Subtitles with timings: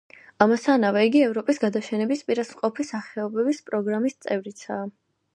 [0.43, 4.89] ამასთანავე, იგი ევროპის გადაშენების პირას მყოფი სახეობების პროგრამის წევრიცაა.